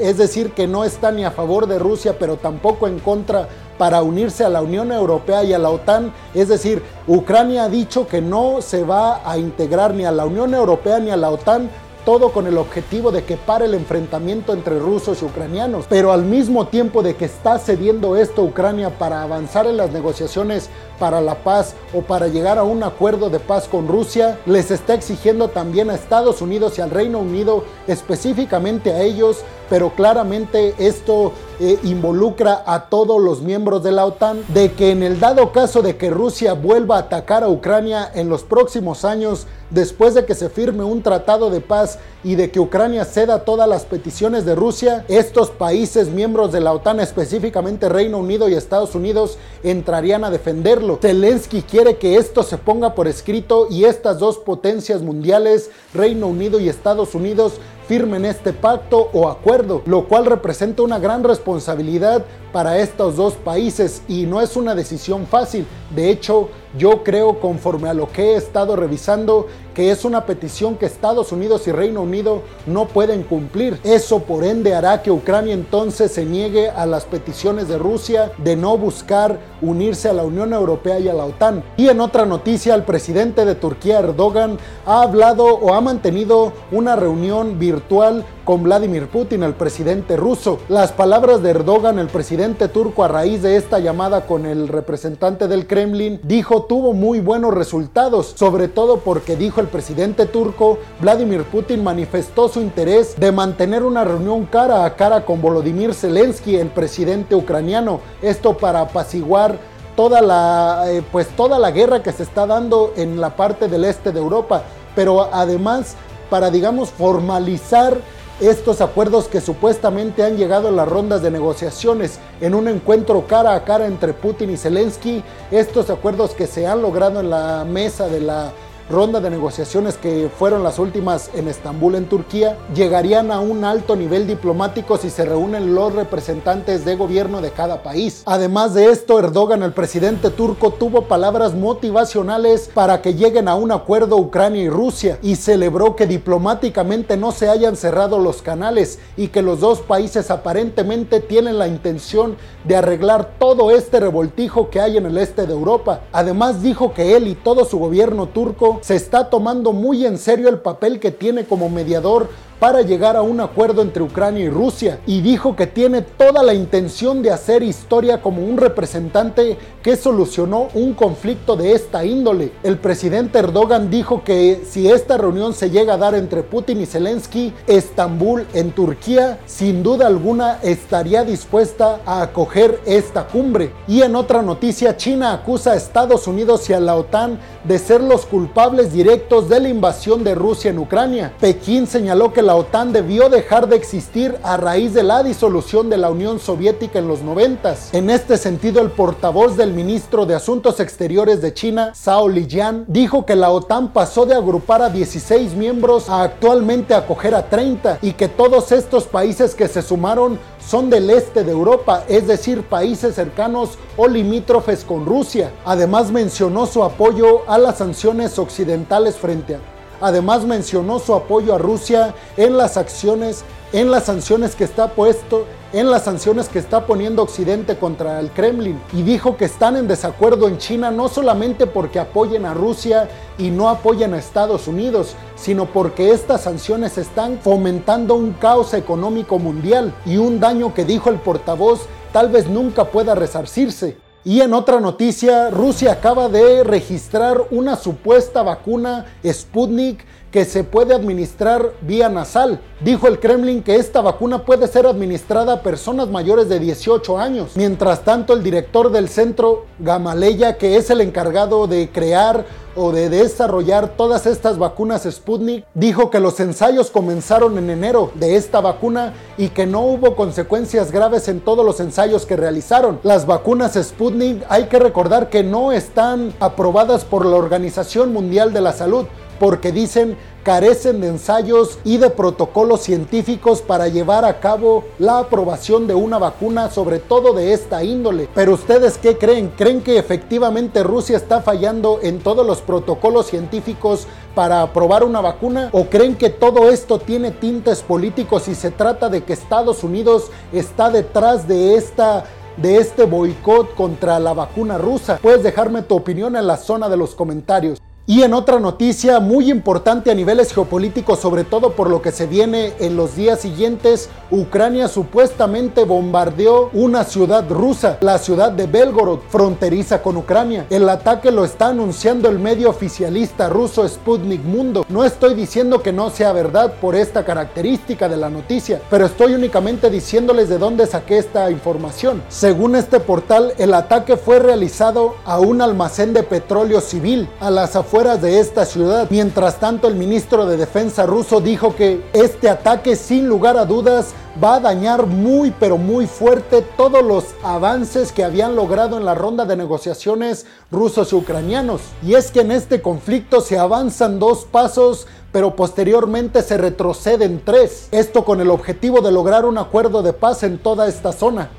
es 0.00 0.18
decir, 0.18 0.52
que 0.52 0.66
no 0.66 0.84
está 0.84 1.12
ni 1.12 1.24
a 1.24 1.30
favor 1.30 1.66
de 1.66 1.78
Rusia, 1.78 2.16
pero 2.18 2.36
tampoco 2.36 2.88
en 2.88 2.98
contra 2.98 3.48
para 3.78 4.02
unirse 4.02 4.44
a 4.44 4.50
la 4.50 4.60
Unión 4.60 4.92
Europea 4.92 5.42
y 5.44 5.54
a 5.54 5.58
la 5.58 5.70
OTAN. 5.70 6.12
Es 6.34 6.48
decir, 6.48 6.82
Ucrania 7.06 7.64
ha 7.64 7.68
dicho 7.68 8.06
que 8.06 8.20
no 8.20 8.60
se 8.60 8.84
va 8.84 9.22
a 9.24 9.38
integrar 9.38 9.94
ni 9.94 10.04
a 10.04 10.12
la 10.12 10.26
Unión 10.26 10.52
Europea 10.52 10.98
ni 10.98 11.10
a 11.10 11.16
la 11.16 11.30
OTAN 11.30 11.70
todo 12.04 12.32
con 12.32 12.46
el 12.46 12.58
objetivo 12.58 13.10
de 13.10 13.24
que 13.24 13.36
pare 13.36 13.66
el 13.66 13.74
enfrentamiento 13.74 14.52
entre 14.52 14.78
rusos 14.78 15.22
y 15.22 15.24
ucranianos. 15.24 15.86
Pero 15.88 16.12
al 16.12 16.24
mismo 16.24 16.68
tiempo 16.68 17.02
de 17.02 17.16
que 17.16 17.24
está 17.26 17.58
cediendo 17.58 18.16
esto 18.16 18.42
Ucrania 18.42 18.98
para 18.98 19.22
avanzar 19.22 19.66
en 19.66 19.76
las 19.76 19.92
negociaciones 19.92 20.70
para 20.98 21.20
la 21.20 21.42
paz 21.42 21.74
o 21.94 22.02
para 22.02 22.28
llegar 22.28 22.58
a 22.58 22.62
un 22.62 22.82
acuerdo 22.82 23.30
de 23.30 23.40
paz 23.40 23.68
con 23.68 23.88
Rusia, 23.88 24.38
les 24.46 24.70
está 24.70 24.94
exigiendo 24.94 25.48
también 25.48 25.90
a 25.90 25.94
Estados 25.94 26.42
Unidos 26.42 26.78
y 26.78 26.82
al 26.82 26.90
Reino 26.90 27.18
Unido, 27.18 27.64
específicamente 27.86 28.92
a 28.92 29.02
ellos, 29.02 29.38
pero 29.68 29.90
claramente 29.90 30.74
esto 30.78 31.32
eh, 31.60 31.78
involucra 31.82 32.62
a 32.66 32.88
todos 32.88 33.20
los 33.20 33.42
miembros 33.42 33.82
de 33.82 33.92
la 33.92 34.06
OTAN, 34.06 34.42
de 34.48 34.72
que 34.72 34.92
en 34.92 35.02
el 35.02 35.20
dado 35.20 35.52
caso 35.52 35.82
de 35.82 35.98
que 35.98 36.08
Rusia 36.08 36.54
vuelva 36.54 36.96
a 36.96 37.00
atacar 37.00 37.44
a 37.44 37.48
Ucrania 37.48 38.10
en 38.14 38.30
los 38.30 38.44
próximos 38.44 39.04
años, 39.04 39.46
después 39.68 40.14
de 40.14 40.24
que 40.24 40.34
se 40.34 40.48
firme 40.48 40.84
un 40.84 41.02
tratado 41.02 41.50
de 41.50 41.60
paz 41.60 41.98
y 42.24 42.34
de 42.34 42.50
que 42.50 42.60
Ucrania 42.60 43.04
ceda 43.04 43.44
todas 43.44 43.68
las 43.68 43.84
peticiones 43.84 44.46
de 44.46 44.54
Rusia, 44.54 45.04
estos 45.08 45.50
países 45.50 46.08
miembros 46.08 46.50
de 46.50 46.60
la 46.60 46.72
OTAN, 46.72 46.98
específicamente 46.98 47.90
Reino 47.90 48.16
Unido 48.18 48.48
y 48.48 48.54
Estados 48.54 48.94
Unidos, 48.94 49.36
entrarían 49.62 50.24
a 50.24 50.30
defenderlo. 50.30 50.98
Zelensky 51.00 51.60
quiere 51.60 51.98
que 51.98 52.16
esto 52.16 52.42
se 52.42 52.56
ponga 52.56 52.94
por 52.94 53.06
escrito 53.06 53.66
y 53.70 53.84
estas 53.84 54.18
dos 54.18 54.38
potencias 54.38 55.02
mundiales, 55.02 55.70
Reino 55.92 56.26
Unido 56.26 56.58
y 56.58 56.70
Estados 56.70 57.14
Unidos, 57.14 57.60
firmen 57.90 58.24
este 58.24 58.52
pacto 58.52 59.10
o 59.12 59.28
acuerdo, 59.28 59.82
lo 59.84 60.06
cual 60.06 60.24
representa 60.24 60.84
una 60.84 61.00
gran 61.00 61.24
responsabilidad 61.24 62.24
para 62.52 62.78
estos 62.78 63.16
dos 63.16 63.34
países 63.34 64.02
y 64.06 64.26
no 64.26 64.40
es 64.40 64.54
una 64.54 64.76
decisión 64.76 65.26
fácil. 65.26 65.66
De 65.92 66.08
hecho, 66.08 66.50
yo 66.78 67.02
creo, 67.02 67.40
conforme 67.40 67.88
a 67.88 67.94
lo 67.94 68.10
que 68.10 68.32
he 68.32 68.36
estado 68.36 68.76
revisando, 68.76 69.46
que 69.74 69.90
es 69.90 70.04
una 70.04 70.26
petición 70.26 70.76
que 70.76 70.86
Estados 70.86 71.32
Unidos 71.32 71.66
y 71.66 71.72
Reino 71.72 72.02
Unido 72.02 72.42
no 72.66 72.86
pueden 72.86 73.22
cumplir. 73.22 73.80
Eso 73.84 74.20
por 74.20 74.44
ende 74.44 74.74
hará 74.74 75.02
que 75.02 75.10
Ucrania 75.10 75.54
entonces 75.54 76.12
se 76.12 76.24
niegue 76.24 76.70
a 76.70 76.86
las 76.86 77.04
peticiones 77.04 77.68
de 77.68 77.78
Rusia 77.78 78.32
de 78.38 78.56
no 78.56 78.76
buscar 78.76 79.38
unirse 79.62 80.08
a 80.08 80.12
la 80.12 80.24
Unión 80.24 80.52
Europea 80.52 80.98
y 80.98 81.08
a 81.08 81.14
la 81.14 81.24
OTAN. 81.24 81.62
Y 81.76 81.88
en 81.88 82.00
otra 82.00 82.26
noticia, 82.26 82.74
el 82.74 82.84
presidente 82.84 83.44
de 83.44 83.54
Turquía, 83.54 83.98
Erdogan, 84.00 84.58
ha 84.86 85.02
hablado 85.02 85.46
o 85.46 85.74
ha 85.74 85.80
mantenido 85.80 86.52
una 86.70 86.96
reunión 86.96 87.58
virtual 87.58 88.24
con 88.44 88.62
Vladimir 88.62 89.08
Putin, 89.08 89.42
el 89.42 89.54
presidente 89.54 90.16
ruso. 90.16 90.58
Las 90.68 90.92
palabras 90.92 91.42
de 91.42 91.50
Erdogan, 91.50 91.98
el 91.98 92.08
presidente 92.08 92.68
turco, 92.68 93.04
a 93.04 93.08
raíz 93.08 93.42
de 93.42 93.56
esta 93.56 93.78
llamada 93.78 94.26
con 94.26 94.46
el 94.46 94.68
representante 94.68 95.48
del 95.48 95.66
Kremlin, 95.66 96.20
dijo 96.22 96.64
tuvo 96.64 96.92
muy 96.92 97.20
buenos 97.20 97.54
resultados, 97.54 98.34
sobre 98.36 98.68
todo 98.68 98.98
porque 98.98 99.36
dijo 99.36 99.60
el 99.60 99.68
presidente 99.68 100.26
turco, 100.26 100.78
Vladimir 101.00 101.44
Putin 101.44 101.82
manifestó 101.84 102.48
su 102.48 102.60
interés 102.60 103.18
de 103.18 103.32
mantener 103.32 103.82
una 103.82 104.04
reunión 104.04 104.46
cara 104.46 104.84
a 104.84 104.96
cara 104.96 105.24
con 105.24 105.40
Volodymyr 105.40 105.94
Zelensky, 105.94 106.56
el 106.56 106.68
presidente 106.68 107.34
ucraniano, 107.34 108.00
esto 108.22 108.56
para 108.56 108.80
apaciguar 108.82 109.58
toda 109.96 110.20
la, 110.20 110.84
eh, 110.86 111.02
pues 111.12 111.28
toda 111.28 111.58
la 111.58 111.70
guerra 111.70 112.02
que 112.02 112.12
se 112.12 112.22
está 112.22 112.46
dando 112.46 112.92
en 112.96 113.20
la 113.20 113.36
parte 113.36 113.68
del 113.68 113.84
este 113.84 114.12
de 114.12 114.20
Europa, 114.20 114.62
pero 114.94 115.28
además 115.32 115.96
para, 116.30 116.50
digamos, 116.50 116.90
formalizar 116.90 117.98
estos 118.40 118.80
acuerdos 118.80 119.28
que 119.28 119.40
supuestamente 119.40 120.24
han 120.24 120.36
llegado 120.36 120.68
a 120.68 120.72
las 120.72 120.88
rondas 120.88 121.22
de 121.22 121.30
negociaciones 121.30 122.18
en 122.40 122.54
un 122.54 122.68
encuentro 122.68 123.26
cara 123.26 123.54
a 123.54 123.64
cara 123.64 123.86
entre 123.86 124.14
Putin 124.14 124.50
y 124.50 124.56
Zelensky, 124.56 125.22
estos 125.50 125.90
acuerdos 125.90 126.30
que 126.32 126.46
se 126.46 126.66
han 126.66 126.80
logrado 126.80 127.20
en 127.20 127.28
la 127.28 127.64
mesa 127.64 128.08
de 128.08 128.20
la 128.20 128.52
ronda 128.90 129.20
de 129.20 129.30
negociaciones 129.30 129.96
que 129.96 130.28
fueron 130.36 130.64
las 130.64 130.78
últimas 130.78 131.30
en 131.34 131.46
Estambul, 131.48 131.94
en 131.94 132.06
Turquía, 132.06 132.58
llegarían 132.74 133.30
a 133.30 133.38
un 133.38 133.64
alto 133.64 133.94
nivel 133.94 134.26
diplomático 134.26 134.96
si 134.96 135.10
se 135.10 135.24
reúnen 135.24 135.74
los 135.74 135.94
representantes 135.94 136.84
de 136.84 136.96
gobierno 136.96 137.40
de 137.40 137.52
cada 137.52 137.82
país. 137.82 138.22
Además 138.26 138.74
de 138.74 138.90
esto, 138.90 139.18
Erdogan, 139.18 139.62
el 139.62 139.72
presidente 139.72 140.30
turco, 140.30 140.72
tuvo 140.72 141.02
palabras 141.02 141.54
motivacionales 141.54 142.68
para 142.72 143.00
que 143.00 143.14
lleguen 143.14 143.46
a 143.46 143.54
un 143.54 143.70
acuerdo 143.70 144.16
Ucrania 144.16 144.62
y 144.62 144.68
Rusia 144.68 145.18
y 145.22 145.36
celebró 145.36 145.94
que 145.94 146.06
diplomáticamente 146.06 147.16
no 147.16 147.30
se 147.30 147.48
hayan 147.48 147.76
cerrado 147.76 148.18
los 148.18 148.42
canales 148.42 148.98
y 149.16 149.28
que 149.28 149.42
los 149.42 149.60
dos 149.60 149.80
países 149.80 150.30
aparentemente 150.30 151.20
tienen 151.20 151.58
la 151.58 151.68
intención 151.68 152.36
de 152.64 152.76
arreglar 152.76 153.34
todo 153.38 153.70
este 153.70 154.00
revoltijo 154.00 154.70
que 154.70 154.80
hay 154.80 154.96
en 154.96 155.06
el 155.06 155.18
este 155.18 155.46
de 155.46 155.52
Europa. 155.52 156.00
Además 156.12 156.62
dijo 156.62 156.92
que 156.92 157.16
él 157.16 157.28
y 157.28 157.34
todo 157.34 157.64
su 157.64 157.78
gobierno 157.78 158.26
turco 158.26 158.79
se 158.80 158.96
está 158.96 159.30
tomando 159.30 159.72
muy 159.72 160.06
en 160.06 160.18
serio 160.18 160.48
el 160.48 160.58
papel 160.58 161.00
que 161.00 161.10
tiene 161.10 161.44
como 161.44 161.68
mediador 161.68 162.28
para 162.60 162.82
llegar 162.82 163.16
a 163.16 163.22
un 163.22 163.40
acuerdo 163.40 163.80
entre 163.80 164.02
Ucrania 164.02 164.44
y 164.44 164.50
Rusia 164.50 165.00
y 165.06 165.22
dijo 165.22 165.56
que 165.56 165.66
tiene 165.66 166.02
toda 166.02 166.42
la 166.42 166.52
intención 166.52 167.22
de 167.22 167.32
hacer 167.32 167.62
historia 167.62 168.20
como 168.20 168.44
un 168.44 168.58
representante 168.58 169.56
que 169.82 169.96
solucionó 169.96 170.68
un 170.74 170.92
conflicto 170.92 171.56
de 171.56 171.72
esta 171.72 172.04
índole. 172.04 172.52
El 172.62 172.78
presidente 172.78 173.38
Erdogan 173.38 173.90
dijo 173.90 174.22
que 174.22 174.62
si 174.68 174.90
esta 174.90 175.16
reunión 175.16 175.54
se 175.54 175.70
llega 175.70 175.94
a 175.94 175.98
dar 175.98 176.14
entre 176.14 176.42
Putin 176.42 176.82
y 176.82 176.86
Zelensky, 176.86 177.54
Estambul 177.66 178.46
en 178.52 178.72
Turquía 178.72 179.40
sin 179.46 179.82
duda 179.82 180.06
alguna 180.06 180.58
estaría 180.62 181.24
dispuesta 181.24 182.00
a 182.04 182.20
acoger 182.22 182.80
esta 182.84 183.26
cumbre. 183.26 183.72
Y 183.88 184.02
en 184.02 184.14
otra 184.14 184.42
noticia, 184.42 184.98
China 184.98 185.32
acusa 185.32 185.72
a 185.72 185.76
Estados 185.76 186.26
Unidos 186.26 186.68
y 186.68 186.74
a 186.74 186.80
la 186.80 186.96
OTAN 186.96 187.38
de 187.64 187.78
ser 187.78 188.02
los 188.02 188.26
culpables 188.26 188.92
directos 188.92 189.48
de 189.48 189.60
la 189.60 189.68
invasión 189.68 190.22
de 190.24 190.34
Rusia 190.34 190.70
en 190.70 190.78
Ucrania. 190.78 191.32
Pekín 191.40 191.86
señaló 191.86 192.32
que 192.34 192.42
la 192.42 192.49
la 192.50 192.56
OTAN 192.56 192.92
debió 192.92 193.28
dejar 193.28 193.68
de 193.68 193.76
existir 193.76 194.36
a 194.42 194.56
raíz 194.56 194.92
de 194.92 195.04
la 195.04 195.22
disolución 195.22 195.88
de 195.88 195.96
la 195.96 196.10
Unión 196.10 196.40
Soviética 196.40 196.98
en 196.98 197.06
los 197.06 197.22
90. 197.22 197.76
En 197.92 198.10
este 198.10 198.36
sentido, 198.36 198.82
el 198.82 198.90
portavoz 198.90 199.56
del 199.56 199.72
ministro 199.72 200.26
de 200.26 200.34
Asuntos 200.34 200.80
Exteriores 200.80 201.40
de 201.40 201.54
China, 201.54 201.92
Zhao 201.94 202.28
Lijian, 202.28 202.86
dijo 202.88 203.24
que 203.24 203.36
la 203.36 203.50
OTAN 203.50 203.92
pasó 203.92 204.26
de 204.26 204.34
agrupar 204.34 204.82
a 204.82 204.90
16 204.90 205.54
miembros 205.54 206.08
a 206.08 206.24
actualmente 206.24 206.92
acoger 206.92 207.36
a 207.36 207.48
30 207.48 208.00
y 208.02 208.14
que 208.14 208.26
todos 208.26 208.72
estos 208.72 209.04
países 209.04 209.54
que 209.54 209.68
se 209.68 209.80
sumaron 209.80 210.36
son 210.58 210.90
del 210.90 211.08
este 211.08 211.44
de 211.44 211.52
Europa, 211.52 212.02
es 212.08 212.26
decir, 212.26 212.62
países 212.62 213.14
cercanos 213.14 213.78
o 213.96 214.08
limítrofes 214.08 214.84
con 214.84 215.06
Rusia. 215.06 215.52
Además 215.64 216.10
mencionó 216.10 216.66
su 216.66 216.82
apoyo 216.82 217.48
a 217.48 217.58
las 217.58 217.78
sanciones 217.78 218.40
occidentales 218.40 219.16
frente 219.16 219.54
a 219.54 219.69
Además 220.00 220.44
mencionó 220.44 220.98
su 220.98 221.14
apoyo 221.14 221.54
a 221.54 221.58
Rusia 221.58 222.14
en 222.36 222.56
las 222.56 222.76
acciones, 222.76 223.44
en 223.72 223.90
las 223.90 224.04
sanciones 224.04 224.56
que 224.56 224.64
está 224.64 224.88
puesto, 224.88 225.46
en 225.72 225.90
las 225.90 226.04
sanciones 226.04 226.48
que 226.48 226.58
está 226.58 226.86
poniendo 226.86 227.22
Occidente 227.22 227.76
contra 227.76 228.18
el 228.18 228.30
Kremlin 228.30 228.80
y 228.92 229.02
dijo 229.02 229.36
que 229.36 229.44
están 229.44 229.76
en 229.76 229.86
desacuerdo 229.86 230.48
en 230.48 230.58
China 230.58 230.90
no 230.90 231.08
solamente 231.08 231.66
porque 231.66 232.00
apoyen 232.00 232.44
a 232.44 232.54
Rusia 232.54 233.08
y 233.38 233.50
no 233.50 233.68
apoyen 233.68 234.14
a 234.14 234.18
Estados 234.18 234.66
Unidos, 234.66 235.14
sino 235.36 235.66
porque 235.66 236.10
estas 236.10 236.42
sanciones 236.42 236.98
están 236.98 237.38
fomentando 237.38 238.14
un 238.14 238.32
caos 238.32 238.74
económico 238.74 239.38
mundial 239.38 239.94
y 240.04 240.16
un 240.16 240.40
daño 240.40 240.74
que 240.74 240.84
dijo 240.84 241.10
el 241.10 241.16
portavoz 241.16 241.86
tal 242.12 242.30
vez 242.30 242.48
nunca 242.48 242.86
pueda 242.86 243.14
resarcirse. 243.14 244.09
Y 244.22 244.42
en 244.42 244.52
otra 244.52 244.80
noticia, 244.80 245.48
Rusia 245.48 245.92
acaba 245.92 246.28
de 246.28 246.62
registrar 246.62 247.42
una 247.50 247.76
supuesta 247.76 248.42
vacuna 248.42 249.06
Sputnik 249.24 250.04
que 250.30 250.44
se 250.44 250.62
puede 250.62 250.94
administrar 250.94 251.72
vía 251.80 252.10
nasal. 252.10 252.60
Dijo 252.84 253.08
el 253.08 253.18
Kremlin 253.18 253.62
que 253.62 253.76
esta 253.76 254.02
vacuna 254.02 254.44
puede 254.44 254.68
ser 254.68 254.86
administrada 254.86 255.54
a 255.54 255.62
personas 255.62 256.08
mayores 256.08 256.50
de 256.50 256.60
18 256.60 257.18
años. 257.18 257.52
Mientras 257.56 258.04
tanto, 258.04 258.34
el 258.34 258.42
director 258.42 258.92
del 258.92 259.08
centro, 259.08 259.64
Gamaleya, 259.78 260.58
que 260.58 260.76
es 260.76 260.90
el 260.90 261.00
encargado 261.00 261.66
de 261.66 261.88
crear 261.88 262.44
o 262.80 262.92
de 262.92 263.10
desarrollar 263.10 263.88
todas 263.96 264.24
estas 264.24 264.56
vacunas 264.56 265.02
Sputnik, 265.02 265.66
dijo 265.74 266.08
que 266.08 266.18
los 266.18 266.40
ensayos 266.40 266.90
comenzaron 266.90 267.58
en 267.58 267.68
enero 267.68 268.10
de 268.14 268.36
esta 268.36 268.62
vacuna 268.62 269.12
y 269.36 269.50
que 269.50 269.66
no 269.66 269.82
hubo 269.82 270.16
consecuencias 270.16 270.90
graves 270.90 271.28
en 271.28 271.40
todos 271.40 271.64
los 271.64 271.78
ensayos 271.80 272.24
que 272.24 272.38
realizaron. 272.38 272.98
Las 273.02 273.26
vacunas 273.26 273.74
Sputnik 273.74 274.42
hay 274.48 274.64
que 274.64 274.78
recordar 274.78 275.28
que 275.28 275.44
no 275.44 275.72
están 275.72 276.32
aprobadas 276.40 277.04
por 277.04 277.26
la 277.26 277.36
Organización 277.36 278.14
Mundial 278.14 278.54
de 278.54 278.62
la 278.62 278.72
Salud 278.72 279.04
porque 279.38 279.72
dicen 279.72 280.16
carecen 280.42 281.00
de 281.00 281.08
ensayos 281.08 281.78
y 281.84 281.98
de 281.98 282.10
protocolos 282.10 282.82
científicos 282.82 283.62
para 283.62 283.88
llevar 283.88 284.24
a 284.24 284.40
cabo 284.40 284.84
la 284.98 285.18
aprobación 285.18 285.86
de 285.86 285.94
una 285.94 286.18
vacuna, 286.18 286.70
sobre 286.70 286.98
todo 286.98 287.32
de 287.32 287.52
esta 287.52 287.84
índole. 287.84 288.28
Pero 288.34 288.54
ustedes 288.54 288.98
qué 288.98 289.18
creen? 289.18 289.52
¿Creen 289.56 289.82
que 289.82 289.98
efectivamente 289.98 290.82
Rusia 290.82 291.16
está 291.16 291.42
fallando 291.42 292.00
en 292.02 292.20
todos 292.20 292.46
los 292.46 292.60
protocolos 292.60 293.26
científicos 293.26 294.06
para 294.34 294.62
aprobar 294.62 295.04
una 295.04 295.20
vacuna? 295.20 295.68
¿O 295.72 295.86
creen 295.86 296.16
que 296.16 296.30
todo 296.30 296.70
esto 296.70 296.98
tiene 296.98 297.30
tintes 297.30 297.82
políticos 297.82 298.48
y 298.48 298.54
se 298.54 298.70
trata 298.70 299.08
de 299.08 299.24
que 299.24 299.32
Estados 299.32 299.84
Unidos 299.84 300.30
está 300.52 300.90
detrás 300.90 301.46
de 301.46 301.74
esta 301.74 302.24
de 302.56 302.76
este 302.76 303.04
boicot 303.04 303.74
contra 303.74 304.18
la 304.18 304.34
vacuna 304.34 304.76
rusa? 304.76 305.18
Puedes 305.22 305.42
dejarme 305.42 305.82
tu 305.82 305.96
opinión 305.96 306.36
en 306.36 306.46
la 306.46 306.56
zona 306.56 306.88
de 306.88 306.96
los 306.96 307.14
comentarios. 307.14 307.80
Y 308.10 308.24
en 308.24 308.34
otra 308.34 308.58
noticia 308.58 309.20
muy 309.20 309.52
importante 309.52 310.10
a 310.10 310.16
niveles 310.16 310.52
geopolíticos, 310.52 311.20
sobre 311.20 311.44
todo 311.44 311.74
por 311.74 311.88
lo 311.88 312.02
que 312.02 312.10
se 312.10 312.26
viene 312.26 312.72
en 312.80 312.96
los 312.96 313.14
días 313.14 313.38
siguientes, 313.38 314.08
Ucrania 314.32 314.88
supuestamente 314.88 315.84
bombardeó 315.84 316.70
una 316.72 317.04
ciudad 317.04 317.48
rusa, 317.48 317.98
la 318.00 318.18
ciudad 318.18 318.50
de 318.50 318.66
Belgorod, 318.66 319.20
fronteriza 319.28 320.02
con 320.02 320.16
Ucrania. 320.16 320.66
El 320.70 320.88
ataque 320.88 321.30
lo 321.30 321.44
está 321.44 321.68
anunciando 321.68 322.28
el 322.28 322.40
medio 322.40 322.70
oficialista 322.70 323.48
ruso 323.48 323.88
Sputnik 323.88 324.42
Mundo. 324.42 324.84
No 324.88 325.04
estoy 325.04 325.34
diciendo 325.34 325.80
que 325.80 325.92
no 325.92 326.10
sea 326.10 326.32
verdad 326.32 326.72
por 326.80 326.96
esta 326.96 327.24
característica 327.24 328.08
de 328.08 328.16
la 328.16 328.28
noticia, 328.28 328.82
pero 328.90 329.06
estoy 329.06 329.34
únicamente 329.34 329.88
diciéndoles 329.88 330.48
de 330.48 330.58
dónde 330.58 330.88
saqué 330.88 331.18
esta 331.18 331.48
información. 331.48 332.24
Según 332.28 332.74
este 332.74 332.98
portal, 332.98 333.52
el 333.56 333.72
ataque 333.72 334.16
fue 334.16 334.40
realizado 334.40 335.14
a 335.24 335.38
un 335.38 335.62
almacén 335.62 336.12
de 336.12 336.24
petróleo 336.24 336.80
civil 336.80 337.28
a 337.38 337.52
las 337.52 337.76
de 338.00 338.40
esta 338.40 338.64
ciudad. 338.64 339.08
Mientras 339.10 339.60
tanto, 339.60 339.86
el 339.86 339.94
ministro 339.94 340.46
de 340.46 340.56
Defensa 340.56 341.04
ruso 341.04 341.42
dijo 341.42 341.76
que 341.76 342.02
este 342.14 342.48
ataque 342.48 342.96
sin 342.96 343.28
lugar 343.28 343.58
a 343.58 343.66
dudas 343.66 344.14
va 344.42 344.54
a 344.54 344.60
dañar 344.60 345.04
muy 345.04 345.50
pero 345.50 345.76
muy 345.76 346.06
fuerte 346.06 346.62
todos 346.78 347.04
los 347.04 347.26
avances 347.42 348.10
que 348.10 348.24
habían 348.24 348.56
logrado 348.56 348.96
en 348.96 349.04
la 349.04 349.14
ronda 349.14 349.44
de 349.44 349.54
negociaciones 349.54 350.46
rusos 350.70 351.12
y 351.12 351.16
ucranianos. 351.16 351.82
Y 352.02 352.14
es 352.14 352.30
que 352.30 352.40
en 352.40 352.52
este 352.52 352.80
conflicto 352.80 353.42
se 353.42 353.58
avanzan 353.58 354.18
dos 354.18 354.46
pasos 354.46 355.06
pero 355.30 355.54
posteriormente 355.54 356.42
se 356.42 356.56
retroceden 356.56 357.42
tres. 357.44 357.88
Esto 357.92 358.24
con 358.24 358.40
el 358.40 358.50
objetivo 358.50 359.00
de 359.00 359.12
lograr 359.12 359.44
un 359.44 359.58
acuerdo 359.58 360.02
de 360.02 360.12
paz 360.12 360.42
en 360.42 360.58
toda 360.58 360.88
esta 360.88 361.12
zona. 361.12 361.50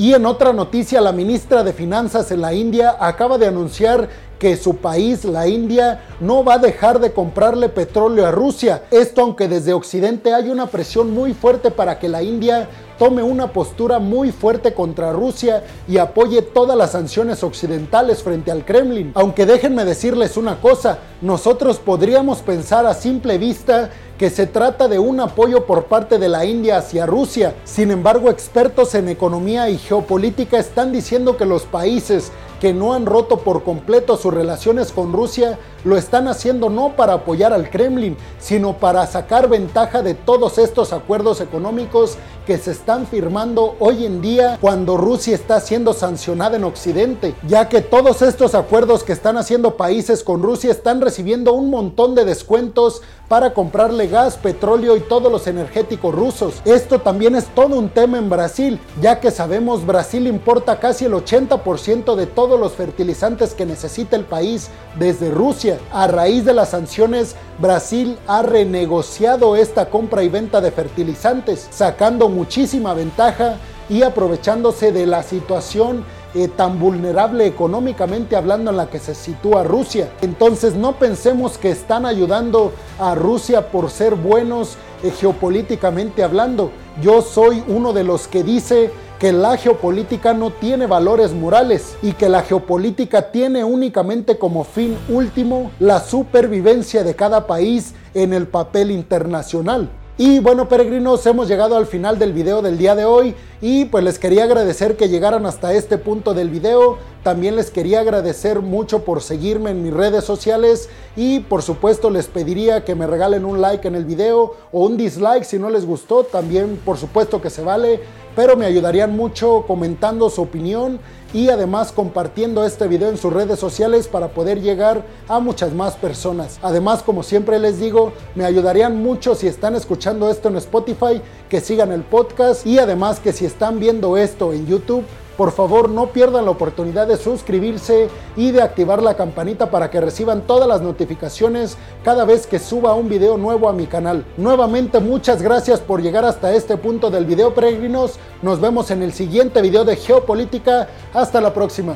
Y 0.00 0.14
en 0.14 0.26
otra 0.26 0.52
noticia, 0.52 1.00
la 1.00 1.10
ministra 1.10 1.64
de 1.64 1.72
Finanzas 1.72 2.30
en 2.30 2.40
la 2.40 2.54
India 2.54 2.96
acaba 3.00 3.36
de 3.36 3.48
anunciar 3.48 4.08
que 4.38 4.56
su 4.56 4.76
país, 4.76 5.24
la 5.24 5.48
India, 5.48 6.04
no 6.20 6.44
va 6.44 6.54
a 6.54 6.58
dejar 6.58 7.00
de 7.00 7.12
comprarle 7.12 7.68
petróleo 7.68 8.24
a 8.24 8.30
Rusia. 8.30 8.84
Esto 8.92 9.22
aunque 9.22 9.48
desde 9.48 9.72
Occidente 9.72 10.32
hay 10.32 10.50
una 10.50 10.66
presión 10.66 11.12
muy 11.12 11.34
fuerte 11.34 11.72
para 11.72 11.98
que 11.98 12.08
la 12.08 12.22
India 12.22 12.68
tome 12.96 13.24
una 13.24 13.52
postura 13.52 13.98
muy 13.98 14.30
fuerte 14.30 14.72
contra 14.72 15.12
Rusia 15.12 15.64
y 15.88 15.98
apoye 15.98 16.42
todas 16.42 16.76
las 16.76 16.92
sanciones 16.92 17.42
occidentales 17.42 18.22
frente 18.22 18.52
al 18.52 18.64
Kremlin. 18.64 19.10
Aunque 19.14 19.46
déjenme 19.46 19.84
decirles 19.84 20.36
una 20.36 20.60
cosa, 20.60 20.98
nosotros 21.22 21.78
podríamos 21.78 22.38
pensar 22.38 22.86
a 22.86 22.94
simple 22.94 23.38
vista 23.38 23.90
que 24.18 24.30
se 24.30 24.46
trata 24.46 24.88
de 24.88 24.98
un 24.98 25.20
apoyo 25.20 25.64
por 25.64 25.84
parte 25.84 26.18
de 26.18 26.28
la 26.28 26.44
India 26.44 26.78
hacia 26.78 27.06
Rusia. 27.06 27.54
Sin 27.64 27.92
embargo, 27.92 28.30
expertos 28.30 28.96
en 28.96 29.08
economía 29.08 29.70
y 29.70 29.78
geopolítica 29.78 30.58
están 30.58 30.90
diciendo 30.90 31.36
que 31.36 31.44
los 31.44 31.62
países 31.62 32.32
que 32.60 32.74
no 32.74 32.92
han 32.92 33.06
roto 33.06 33.38
por 33.38 33.62
completo 33.62 34.16
sus 34.16 34.34
relaciones 34.34 34.90
con 34.90 35.12
Rusia 35.12 35.58
lo 35.84 35.96
están 35.96 36.26
haciendo 36.26 36.70
no 36.70 36.96
para 36.96 37.12
apoyar 37.12 37.52
al 37.52 37.70
Kremlin, 37.70 38.16
sino 38.40 38.78
para 38.78 39.06
sacar 39.06 39.48
ventaja 39.48 40.02
de 40.02 40.14
todos 40.14 40.58
estos 40.58 40.92
acuerdos 40.92 41.40
económicos 41.40 42.18
que 42.46 42.58
se 42.58 42.72
están 42.72 43.06
firmando 43.06 43.76
hoy 43.78 44.06
en 44.06 44.20
día 44.20 44.58
cuando 44.60 44.96
Rusia 44.96 45.34
está 45.34 45.60
siendo 45.60 45.92
sancionada 45.92 46.56
en 46.56 46.64
Occidente, 46.64 47.34
ya 47.46 47.68
que 47.68 47.80
todos 47.80 48.22
estos 48.22 48.54
acuerdos 48.54 49.04
que 49.04 49.12
están 49.12 49.36
haciendo 49.36 49.76
países 49.76 50.24
con 50.24 50.42
Rusia 50.42 50.72
están 50.72 51.00
recibiendo 51.00 51.52
un 51.52 51.70
montón 51.70 52.14
de 52.14 52.24
descuentos 52.24 53.02
para 53.28 53.52
comprarle 53.52 54.08
gas, 54.08 54.36
petróleo 54.36 54.96
y 54.96 55.00
todos 55.00 55.30
los 55.30 55.46
energéticos 55.46 56.14
rusos. 56.14 56.62
Esto 56.64 57.00
también 57.00 57.36
es 57.36 57.46
todo 57.46 57.78
un 57.78 57.90
tema 57.90 58.18
en 58.18 58.30
Brasil, 58.30 58.80
ya 59.00 59.20
que 59.20 59.30
sabemos 59.30 59.84
Brasil 59.84 60.26
importa 60.26 60.80
casi 60.80 61.04
el 61.04 61.12
80% 61.12 62.14
de 62.14 62.26
todos 62.26 62.58
los 62.58 62.72
fertilizantes 62.72 63.54
que 63.54 63.66
necesita 63.66 64.16
el 64.16 64.24
país 64.24 64.70
desde 64.98 65.30
Rusia. 65.30 65.78
A 65.92 66.06
raíz 66.06 66.44
de 66.44 66.54
las 66.54 66.70
sanciones, 66.70 67.36
Brasil 67.58 68.18
ha 68.26 68.42
renegociado 68.42 69.56
esta 69.56 69.90
compra 69.90 70.22
y 70.22 70.28
venta 70.28 70.60
de 70.60 70.70
fertilizantes, 70.70 71.68
sacando 71.70 72.28
muchísima 72.28 72.94
ventaja 72.94 73.56
y 73.90 74.02
aprovechándose 74.02 74.92
de 74.92 75.06
la 75.06 75.22
situación 75.22 76.04
eh, 76.34 76.48
tan 76.48 76.78
vulnerable 76.78 77.46
económicamente 77.46 78.36
hablando 78.36 78.70
en 78.70 78.76
la 78.76 78.90
que 78.90 78.98
se 78.98 79.14
sitúa 79.14 79.62
Rusia. 79.62 80.10
Entonces 80.20 80.74
no 80.74 80.98
pensemos 80.98 81.56
que 81.56 81.70
están 81.70 82.04
ayudando 82.04 82.72
a 82.98 83.14
Rusia 83.14 83.70
por 83.70 83.90
ser 83.90 84.14
buenos 84.14 84.76
eh, 85.02 85.10
geopolíticamente 85.10 86.22
hablando. 86.22 86.70
Yo 87.00 87.22
soy 87.22 87.62
uno 87.66 87.92
de 87.92 88.04
los 88.04 88.28
que 88.28 88.42
dice 88.42 88.90
que 89.18 89.32
la 89.32 89.56
geopolítica 89.56 90.32
no 90.32 90.50
tiene 90.50 90.86
valores 90.86 91.32
morales 91.32 91.96
y 92.02 92.12
que 92.12 92.28
la 92.28 92.42
geopolítica 92.42 93.32
tiene 93.32 93.64
únicamente 93.64 94.38
como 94.38 94.64
fin 94.64 94.96
último 95.08 95.72
la 95.80 96.00
supervivencia 96.00 97.02
de 97.02 97.16
cada 97.16 97.46
país 97.46 97.94
en 98.14 98.32
el 98.32 98.46
papel 98.46 98.90
internacional. 98.90 99.88
Y 100.20 100.40
bueno, 100.40 100.68
peregrinos, 100.68 101.24
hemos 101.26 101.46
llegado 101.46 101.76
al 101.76 101.86
final 101.86 102.18
del 102.18 102.32
video 102.32 102.60
del 102.60 102.76
día 102.76 102.96
de 102.96 103.04
hoy 103.04 103.36
y 103.60 103.84
pues 103.84 104.02
les 104.02 104.18
quería 104.18 104.42
agradecer 104.42 104.96
que 104.96 105.08
llegaran 105.08 105.46
hasta 105.46 105.72
este 105.74 105.96
punto 105.96 106.34
del 106.34 106.50
video. 106.50 106.98
También 107.22 107.56
les 107.56 107.70
quería 107.70 108.00
agradecer 108.00 108.60
mucho 108.60 109.04
por 109.04 109.22
seguirme 109.22 109.70
en 109.70 109.82
mis 109.82 109.92
redes 109.92 110.24
sociales 110.24 110.88
y 111.16 111.40
por 111.40 111.62
supuesto 111.62 112.10
les 112.10 112.26
pediría 112.26 112.84
que 112.84 112.94
me 112.94 113.06
regalen 113.06 113.44
un 113.44 113.60
like 113.60 113.86
en 113.86 113.96
el 113.96 114.04
video 114.04 114.54
o 114.72 114.84
un 114.84 114.96
dislike 114.96 115.44
si 115.44 115.58
no 115.58 115.68
les 115.68 115.84
gustó. 115.84 116.24
También 116.24 116.80
por 116.84 116.96
supuesto 116.96 117.42
que 117.42 117.50
se 117.50 117.62
vale, 117.62 118.00
pero 118.36 118.56
me 118.56 118.66
ayudarían 118.66 119.16
mucho 119.16 119.64
comentando 119.66 120.30
su 120.30 120.42
opinión 120.42 121.00
y 121.34 121.50
además 121.50 121.92
compartiendo 121.92 122.64
este 122.64 122.86
video 122.88 123.08
en 123.08 123.18
sus 123.18 123.32
redes 123.32 123.58
sociales 123.58 124.08
para 124.08 124.28
poder 124.28 124.62
llegar 124.62 125.04
a 125.26 125.40
muchas 125.40 125.74
más 125.74 125.96
personas. 125.96 126.58
Además, 126.62 127.02
como 127.02 127.22
siempre 127.22 127.58
les 127.58 127.78
digo, 127.80 128.12
me 128.34 128.44
ayudarían 128.44 129.02
mucho 129.02 129.34
si 129.34 129.46
están 129.46 129.74
escuchando 129.74 130.30
esto 130.30 130.48
en 130.48 130.56
Spotify, 130.56 131.20
que 131.50 131.60
sigan 131.60 131.92
el 131.92 132.02
podcast 132.02 132.66
y 132.66 132.78
además 132.78 133.20
que 133.20 133.32
si 133.32 133.44
están 133.44 133.78
viendo 133.78 134.16
esto 134.16 134.52
en 134.52 134.66
YouTube, 134.66 135.04
por 135.38 135.52
favor, 135.52 135.88
no 135.88 136.08
pierdan 136.08 136.46
la 136.46 136.50
oportunidad 136.50 137.06
de 137.06 137.16
suscribirse 137.16 138.08
y 138.36 138.50
de 138.50 138.60
activar 138.60 139.00
la 139.00 139.16
campanita 139.16 139.70
para 139.70 139.88
que 139.88 140.00
reciban 140.00 140.42
todas 140.42 140.66
las 140.66 140.82
notificaciones 140.82 141.78
cada 142.02 142.24
vez 142.24 142.48
que 142.48 142.58
suba 142.58 142.94
un 142.94 143.08
video 143.08 143.38
nuevo 143.38 143.68
a 143.68 143.72
mi 143.72 143.86
canal. 143.86 144.24
Nuevamente, 144.36 144.98
muchas 144.98 145.40
gracias 145.40 145.78
por 145.78 146.02
llegar 146.02 146.24
hasta 146.24 146.52
este 146.52 146.76
punto 146.76 147.08
del 147.08 147.24
video, 147.24 147.54
peregrinos. 147.54 148.18
Nos 148.42 148.60
vemos 148.60 148.90
en 148.90 149.04
el 149.04 149.12
siguiente 149.12 149.62
video 149.62 149.84
de 149.84 149.94
geopolítica. 149.94 150.88
Hasta 151.14 151.40
la 151.40 151.54
próxima. 151.54 151.94